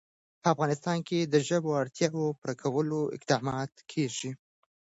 [0.41, 4.31] په افغانستان کې د ژبو اړتیاوو پوره کولو اقدامات کېږي.